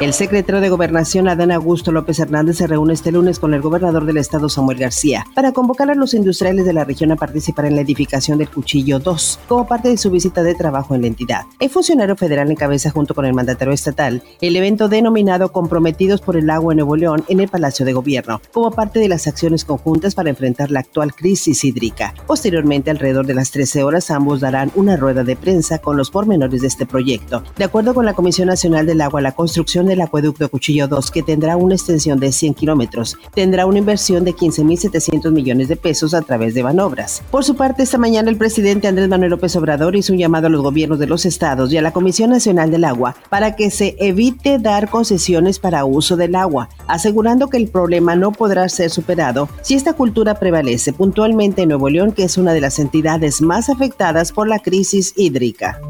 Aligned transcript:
El 0.00 0.12
secretario 0.12 0.60
de 0.60 0.68
Gobernación, 0.70 1.28
Adán 1.28 1.52
Augusto 1.52 1.92
López 1.92 2.18
Hernández, 2.18 2.56
se 2.56 2.66
reúne 2.66 2.92
este 2.92 3.12
lunes 3.12 3.38
con 3.38 3.54
el 3.54 3.62
gobernador 3.62 4.04
del 4.04 4.16
estado, 4.16 4.48
Samuel 4.48 4.76
García, 4.76 5.24
para 5.36 5.52
convocar 5.52 5.88
a 5.88 5.94
los 5.94 6.14
industriales 6.14 6.66
de 6.66 6.72
la 6.72 6.84
región 6.84 7.12
a 7.12 7.16
participar 7.16 7.66
en 7.66 7.76
la 7.76 7.82
edificación 7.82 8.36
del 8.36 8.50
Cuchillo 8.50 8.98
2, 8.98 9.40
como 9.46 9.68
parte 9.68 9.88
de 9.88 9.96
su 9.96 10.10
visita 10.10 10.42
de 10.42 10.56
trabajo 10.56 10.96
en 10.96 11.02
la 11.02 11.06
entidad. 11.06 11.42
El 11.60 11.70
funcionario 11.70 12.16
federal 12.16 12.50
encabeza 12.50 12.90
junto 12.90 13.14
con 13.14 13.24
el 13.24 13.34
mandatario 13.34 13.72
estatal 13.72 14.20
el 14.40 14.56
evento 14.56 14.88
denominado 14.88 15.52
Comprometidos 15.52 16.20
por 16.20 16.36
el 16.36 16.50
Agua 16.50 16.72
en 16.72 16.78
Nuevo 16.78 16.96
León 16.96 17.24
en 17.28 17.38
el 17.38 17.48
Palacio 17.48 17.86
de 17.86 17.92
Gobierno, 17.92 18.40
como 18.52 18.72
parte 18.72 18.98
de 18.98 19.08
las 19.08 19.28
acciones 19.28 19.64
conjuntas 19.64 20.16
para 20.16 20.28
enfrentar 20.28 20.72
la 20.72 20.80
actual 20.80 21.14
crisis 21.14 21.64
hídrica. 21.64 22.14
Posteriormente, 22.26 22.90
alrededor 22.90 23.26
de 23.26 23.34
las 23.34 23.52
13 23.52 23.84
horas, 23.84 24.10
ambos 24.10 24.40
darán 24.40 24.72
una 24.74 24.96
rueda 24.96 25.22
de 25.22 25.36
prensa 25.36 25.78
con 25.78 25.96
los 25.96 26.10
pormenores 26.10 26.62
de 26.62 26.66
este 26.66 26.84
proyecto. 26.84 27.44
De 27.56 27.64
acuerdo 27.64 27.94
con 27.94 28.04
la 28.04 28.14
Comisión 28.14 28.48
Nacional 28.48 28.86
del 28.86 29.00
Agua, 29.00 29.20
la 29.20 29.32
construcción 29.32 29.83
del 29.86 30.00
acueducto 30.00 30.48
Cuchillo 30.48 30.88
2, 30.88 31.10
que 31.10 31.22
tendrá 31.22 31.56
una 31.56 31.74
extensión 31.74 32.18
de 32.20 32.32
100 32.32 32.54
kilómetros, 32.54 33.16
tendrá 33.34 33.66
una 33.66 33.78
inversión 33.78 34.24
de 34.24 34.34
15.700 34.34 35.30
millones 35.32 35.68
de 35.68 35.76
pesos 35.76 36.14
a 36.14 36.22
través 36.22 36.54
de 36.54 36.62
Banobras. 36.62 37.22
Por 37.30 37.44
su 37.44 37.56
parte, 37.56 37.82
esta 37.82 37.98
mañana 37.98 38.30
el 38.30 38.36
presidente 38.36 38.88
Andrés 38.88 39.08
Manuel 39.08 39.30
López 39.30 39.54
Obrador 39.56 39.96
hizo 39.96 40.12
un 40.12 40.18
llamado 40.18 40.46
a 40.46 40.50
los 40.50 40.62
gobiernos 40.62 40.98
de 40.98 41.06
los 41.06 41.26
estados 41.26 41.72
y 41.72 41.78
a 41.78 41.82
la 41.82 41.92
Comisión 41.92 42.30
Nacional 42.30 42.70
del 42.70 42.84
Agua 42.84 43.14
para 43.28 43.56
que 43.56 43.70
se 43.70 43.96
evite 43.98 44.58
dar 44.58 44.88
concesiones 44.88 45.58
para 45.58 45.84
uso 45.84 46.16
del 46.16 46.34
agua, 46.34 46.68
asegurando 46.86 47.48
que 47.48 47.56
el 47.56 47.68
problema 47.68 48.16
no 48.16 48.32
podrá 48.32 48.68
ser 48.68 48.90
superado 48.90 49.48
si 49.62 49.74
esta 49.74 49.94
cultura 49.94 50.38
prevalece 50.38 50.92
puntualmente 50.92 51.62
en 51.62 51.68
Nuevo 51.70 51.88
León, 51.88 52.12
que 52.12 52.24
es 52.24 52.38
una 52.38 52.52
de 52.52 52.60
las 52.60 52.78
entidades 52.78 53.40
más 53.40 53.68
afectadas 53.68 54.32
por 54.32 54.48
la 54.48 54.58
crisis 54.58 55.12
hídrica. 55.16 55.80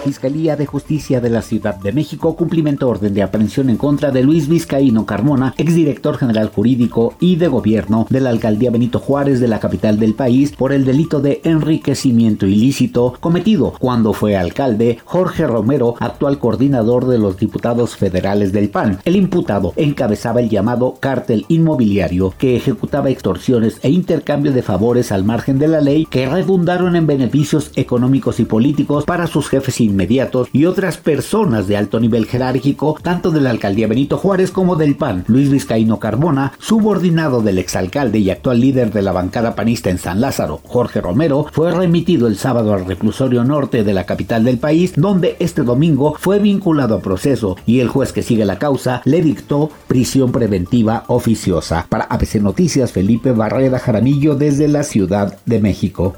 Fiscalía 0.00 0.56
de 0.56 0.66
Justicia 0.66 1.20
de 1.20 1.30
la 1.30 1.42
Ciudad 1.42 1.76
de 1.76 1.92
México 1.92 2.34
cumplimentó 2.34 2.88
orden 2.88 3.14
de 3.14 3.22
aprehensión 3.22 3.70
en 3.70 3.76
contra 3.76 4.10
de 4.10 4.22
Luis 4.22 4.48
Vizcaíno 4.48 5.06
Carmona, 5.06 5.54
exdirector 5.58 6.16
general 6.16 6.48
jurídico 6.48 7.14
y 7.20 7.36
de 7.36 7.48
gobierno 7.48 8.06
de 8.08 8.20
la 8.20 8.30
alcaldía 8.30 8.70
Benito 8.70 8.98
Juárez 8.98 9.40
de 9.40 9.48
la 9.48 9.60
capital 9.60 9.98
del 9.98 10.14
país 10.14 10.52
por 10.52 10.72
el 10.72 10.84
delito 10.84 11.20
de 11.20 11.40
enriquecimiento 11.44 12.46
ilícito 12.46 13.14
cometido 13.20 13.74
cuando 13.78 14.12
fue 14.12 14.36
alcalde 14.36 14.98
Jorge 15.04 15.46
Romero, 15.46 15.94
actual 16.00 16.38
coordinador 16.38 17.06
de 17.06 17.18
los 17.18 17.36
diputados 17.36 17.96
federales 17.96 18.52
del 18.52 18.70
PAN. 18.70 18.98
El 19.04 19.16
imputado 19.16 19.72
encabezaba 19.76 20.40
el 20.40 20.48
llamado 20.48 20.96
cártel 20.98 21.44
inmobiliario 21.48 22.34
que 22.38 22.56
ejecutaba 22.56 23.10
extorsiones 23.10 23.78
e 23.82 23.90
intercambio 23.90 24.52
de 24.52 24.62
favores 24.62 25.12
al 25.12 25.24
margen 25.24 25.58
de 25.58 25.68
la 25.68 25.80
ley 25.80 26.06
que 26.06 26.26
redundaron 26.26 26.96
en 26.96 27.06
beneficios 27.06 27.70
económicos 27.76 28.40
y 28.40 28.44
políticos 28.44 29.04
para 29.04 29.26
sus 29.26 29.48
jefes 29.48 29.80
inmediatos 29.90 30.48
y 30.52 30.64
otras 30.64 30.96
personas 30.96 31.66
de 31.66 31.76
alto 31.76 32.00
nivel 32.00 32.26
jerárquico, 32.26 32.96
tanto 33.02 33.30
de 33.30 33.40
la 33.40 33.50
alcaldía 33.50 33.86
Benito 33.86 34.16
Juárez 34.16 34.50
como 34.50 34.76
del 34.76 34.96
PAN. 34.96 35.24
Luis 35.26 35.50
Vizcaíno 35.50 35.98
Carbona, 35.98 36.52
subordinado 36.58 37.42
del 37.42 37.58
exalcalde 37.58 38.18
y 38.18 38.30
actual 38.30 38.60
líder 38.60 38.92
de 38.92 39.02
la 39.02 39.12
bancada 39.12 39.54
panista 39.54 39.90
en 39.90 39.98
San 39.98 40.20
Lázaro, 40.20 40.60
Jorge 40.64 41.00
Romero, 41.00 41.46
fue 41.52 41.72
remitido 41.72 42.26
el 42.26 42.36
sábado 42.36 42.72
al 42.72 42.86
reclusorio 42.86 43.44
norte 43.44 43.84
de 43.84 43.92
la 43.92 44.06
capital 44.06 44.44
del 44.44 44.58
país, 44.58 44.92
donde 44.96 45.36
este 45.38 45.62
domingo 45.62 46.14
fue 46.18 46.38
vinculado 46.38 46.94
a 46.94 47.00
proceso 47.00 47.56
y 47.66 47.80
el 47.80 47.88
juez 47.88 48.12
que 48.12 48.22
sigue 48.22 48.44
la 48.44 48.58
causa 48.58 49.02
le 49.04 49.22
dictó 49.22 49.70
prisión 49.86 50.32
preventiva 50.32 51.04
oficiosa. 51.08 51.86
Para 51.88 52.04
ABC 52.04 52.36
Noticias, 52.36 52.92
Felipe 52.92 53.32
Barrera 53.32 53.78
Jaramillo 53.78 54.34
desde 54.34 54.68
la 54.68 54.82
Ciudad 54.82 55.38
de 55.46 55.60
México. 55.60 56.16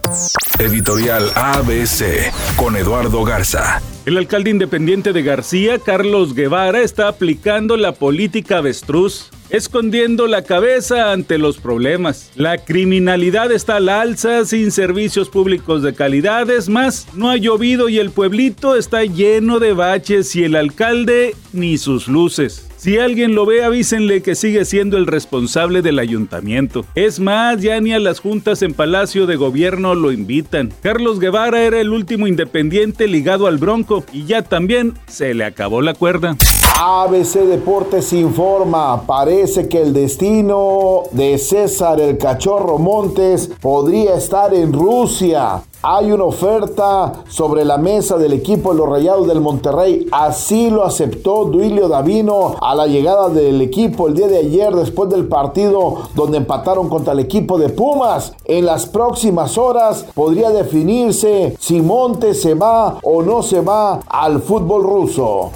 Editorial 0.62 1.28
ABC 1.34 2.32
con 2.54 2.76
Eduardo 2.76 3.24
Garza. 3.24 3.82
El 4.06 4.16
alcalde 4.16 4.50
independiente 4.50 5.12
de 5.12 5.24
García, 5.24 5.80
Carlos 5.80 6.34
Guevara, 6.34 6.82
está 6.82 7.08
aplicando 7.08 7.76
la 7.76 7.90
política 7.90 8.58
avestruz, 8.58 9.30
escondiendo 9.50 10.28
la 10.28 10.42
cabeza 10.44 11.10
ante 11.10 11.38
los 11.38 11.58
problemas. 11.58 12.30
La 12.36 12.58
criminalidad 12.58 13.50
está 13.50 13.76
al 13.76 13.88
alza, 13.88 14.44
sin 14.44 14.70
servicios 14.70 15.30
públicos 15.30 15.82
de 15.82 15.94
calidad, 15.94 16.48
es 16.48 16.68
más, 16.68 17.08
no 17.12 17.28
ha 17.28 17.36
llovido 17.36 17.88
y 17.88 17.98
el 17.98 18.10
pueblito 18.10 18.76
está 18.76 19.02
lleno 19.02 19.58
de 19.58 19.72
baches 19.72 20.36
y 20.36 20.44
el 20.44 20.54
alcalde 20.54 21.34
ni 21.52 21.76
sus 21.76 22.06
luces. 22.06 22.68
Si 22.82 22.98
alguien 22.98 23.36
lo 23.36 23.46
ve, 23.46 23.62
avísenle 23.62 24.22
que 24.22 24.34
sigue 24.34 24.64
siendo 24.64 24.96
el 24.96 25.06
responsable 25.06 25.82
del 25.82 26.00
ayuntamiento. 26.00 26.84
Es 26.96 27.20
más, 27.20 27.62
ya 27.62 27.80
ni 27.80 27.92
a 27.92 28.00
las 28.00 28.18
juntas 28.18 28.60
en 28.62 28.74
Palacio 28.74 29.26
de 29.26 29.36
Gobierno 29.36 29.94
lo 29.94 30.10
invitan. 30.10 30.74
Carlos 30.82 31.20
Guevara 31.20 31.62
era 31.62 31.80
el 31.80 31.90
último 31.90 32.26
independiente 32.26 33.06
ligado 33.06 33.46
al 33.46 33.58
Bronco 33.58 34.02
y 34.12 34.24
ya 34.24 34.42
también 34.42 34.94
se 35.06 35.32
le 35.32 35.44
acabó 35.44 35.80
la 35.80 35.94
cuerda. 35.94 36.36
ABC 36.76 37.44
Deportes 37.46 38.12
informa, 38.12 39.06
parece 39.06 39.68
que 39.68 39.80
el 39.80 39.92
destino 39.92 41.04
de 41.12 41.38
César 41.38 42.00
el 42.00 42.18
Cachorro 42.18 42.78
Montes 42.78 43.48
podría 43.60 44.16
estar 44.16 44.52
en 44.52 44.72
Rusia. 44.72 45.62
Hay 45.84 46.12
una 46.12 46.22
oferta 46.22 47.24
sobre 47.28 47.64
la 47.64 47.76
mesa 47.76 48.16
del 48.16 48.34
equipo 48.34 48.70
de 48.70 48.78
los 48.78 48.88
Rayados 48.88 49.26
del 49.26 49.40
Monterrey. 49.40 50.06
Así 50.12 50.70
lo 50.70 50.84
aceptó 50.84 51.46
Duilio 51.46 51.88
Davino 51.88 52.54
a 52.60 52.76
la 52.76 52.86
llegada 52.86 53.28
del 53.30 53.60
equipo 53.60 54.06
el 54.06 54.14
día 54.14 54.28
de 54.28 54.38
ayer 54.38 54.72
después 54.76 55.10
del 55.10 55.26
partido 55.26 56.02
donde 56.14 56.36
empataron 56.38 56.88
contra 56.88 57.14
el 57.14 57.18
equipo 57.18 57.58
de 57.58 57.68
Pumas. 57.68 58.32
En 58.44 58.64
las 58.64 58.86
próximas 58.86 59.58
horas 59.58 60.06
podría 60.14 60.50
definirse 60.50 61.56
si 61.58 61.80
Montes 61.80 62.40
se 62.40 62.54
va 62.54 62.98
o 63.02 63.20
no 63.22 63.42
se 63.42 63.60
va 63.60 64.02
al 64.06 64.40
fútbol 64.40 64.84
ruso. 64.84 65.50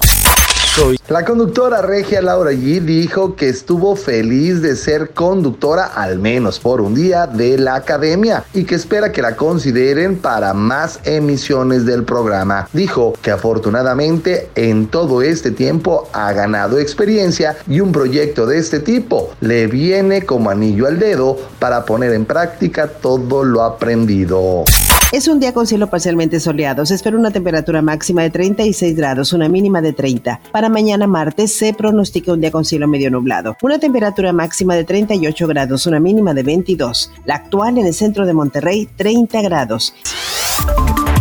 La 1.08 1.24
conductora 1.24 1.80
Regia 1.80 2.20
Laura 2.20 2.52
G 2.52 2.82
dijo 2.82 3.34
que 3.34 3.48
estuvo 3.48 3.96
feliz 3.96 4.60
de 4.60 4.76
ser 4.76 5.14
conductora 5.14 5.86
al 5.86 6.18
menos 6.18 6.58
por 6.58 6.82
un 6.82 6.94
día 6.94 7.26
de 7.26 7.56
la 7.56 7.76
academia 7.76 8.44
y 8.52 8.64
que 8.64 8.74
espera 8.74 9.10
que 9.10 9.22
la 9.22 9.36
consideren 9.36 10.18
para 10.18 10.52
más 10.52 11.00
emisiones 11.04 11.86
del 11.86 12.04
programa. 12.04 12.68
Dijo 12.74 13.14
que 13.22 13.30
afortunadamente 13.30 14.50
en 14.54 14.88
todo 14.88 15.22
este 15.22 15.50
tiempo 15.50 16.10
ha 16.12 16.30
ganado 16.34 16.78
experiencia 16.78 17.56
y 17.66 17.80
un 17.80 17.90
proyecto 17.90 18.44
de 18.44 18.58
este 18.58 18.80
tipo 18.80 19.30
le 19.40 19.68
viene 19.68 20.26
como 20.26 20.50
anillo 20.50 20.86
al 20.86 20.98
dedo 20.98 21.38
para 21.58 21.86
poner 21.86 22.12
en 22.12 22.26
práctica 22.26 22.86
todo 22.88 23.44
lo 23.44 23.62
aprendido. 23.62 24.64
Es 25.12 25.28
un 25.28 25.38
día 25.38 25.54
con 25.54 25.68
cielo 25.68 25.88
parcialmente 25.88 26.40
soleado. 26.40 26.84
Se 26.84 26.94
espera 26.94 27.16
una 27.16 27.30
temperatura 27.30 27.80
máxima 27.80 28.22
de 28.22 28.30
36 28.30 28.96
grados, 28.96 29.32
una 29.32 29.48
mínima 29.48 29.80
de 29.80 29.92
30. 29.92 30.40
Para 30.50 30.68
mañana 30.68 31.06
martes 31.06 31.54
se 31.54 31.72
pronostica 31.72 32.32
un 32.32 32.40
día 32.40 32.50
con 32.50 32.64
cielo 32.64 32.88
medio 32.88 33.10
nublado. 33.10 33.56
Una 33.62 33.78
temperatura 33.78 34.32
máxima 34.32 34.74
de 34.74 34.82
38 34.82 35.46
grados, 35.46 35.86
una 35.86 36.00
mínima 36.00 36.34
de 36.34 36.42
22. 36.42 37.12
La 37.24 37.36
actual 37.36 37.78
en 37.78 37.86
el 37.86 37.94
centro 37.94 38.26
de 38.26 38.34
Monterrey, 38.34 38.88
30 38.96 39.42
grados. 39.42 39.94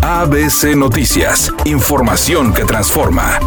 ABC 0.01 0.75
Noticias. 0.75 1.53
Información 1.65 2.53
que 2.53 2.65
transforma. 2.65 3.39